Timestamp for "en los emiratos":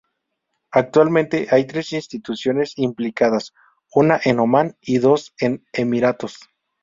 5.39-6.39